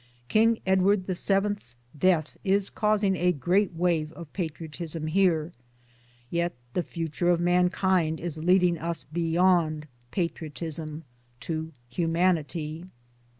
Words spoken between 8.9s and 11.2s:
beyond patriotism